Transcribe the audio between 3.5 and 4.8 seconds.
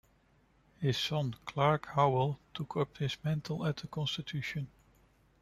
at the Constitution.